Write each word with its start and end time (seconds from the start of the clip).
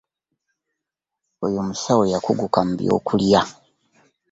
Oyo 1.45 1.59
musawo 1.67 2.03
yakuguka 2.13 2.59
mu 2.67 2.73
by'okulya. 2.79 3.41